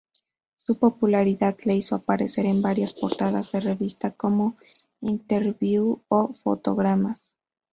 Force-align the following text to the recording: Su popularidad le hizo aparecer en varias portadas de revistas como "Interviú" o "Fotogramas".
Su 0.55 0.79
popularidad 0.79 1.55
le 1.63 1.75
hizo 1.75 1.93
aparecer 1.93 2.47
en 2.47 2.63
varias 2.63 2.91
portadas 2.91 3.51
de 3.51 3.59
revistas 3.59 4.15
como 4.17 4.57
"Interviú" 4.99 6.01
o 6.07 6.33
"Fotogramas". 6.33 7.35